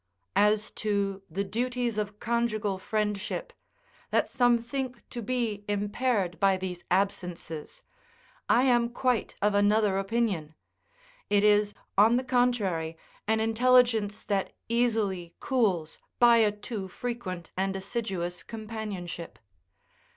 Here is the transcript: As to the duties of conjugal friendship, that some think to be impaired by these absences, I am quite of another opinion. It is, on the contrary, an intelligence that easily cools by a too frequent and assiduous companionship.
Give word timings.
As 0.41 0.71
to 0.81 1.21
the 1.29 1.43
duties 1.43 1.99
of 1.99 2.17
conjugal 2.19 2.79
friendship, 2.79 3.53
that 4.09 4.27
some 4.27 4.57
think 4.57 5.07
to 5.11 5.21
be 5.21 5.63
impaired 5.69 6.39
by 6.39 6.57
these 6.57 6.83
absences, 6.89 7.83
I 8.49 8.63
am 8.63 8.89
quite 8.89 9.35
of 9.43 9.53
another 9.53 9.99
opinion. 9.99 10.55
It 11.29 11.43
is, 11.43 11.75
on 11.99 12.15
the 12.17 12.23
contrary, 12.23 12.97
an 13.27 13.39
intelligence 13.41 14.23
that 14.23 14.53
easily 14.67 15.35
cools 15.39 15.99
by 16.17 16.37
a 16.37 16.51
too 16.51 16.87
frequent 16.87 17.51
and 17.55 17.75
assiduous 17.75 18.41
companionship. 18.41 19.37